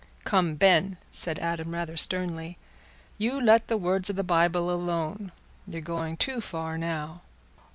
"Come, 0.23 0.55
Ben," 0.55 0.97
said 1.11 1.37
Adam, 1.37 1.75
rather 1.75 1.95
sternly, 1.95 2.57
"you 3.19 3.39
let 3.39 3.67
the 3.67 3.77
words 3.77 4.09
o' 4.09 4.13
the 4.13 4.23
Bible 4.23 4.71
alone; 4.71 5.31
you're 5.67 5.79
going 5.79 6.17
too 6.17 6.41
far 6.41 6.75
now." 6.75 7.21